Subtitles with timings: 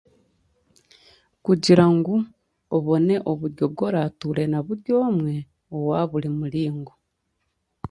[1.45, 2.13] Kugira ngu
[2.77, 5.35] obone oburyo bu oraatuure na buri omwe
[5.75, 6.93] owa buri muringo.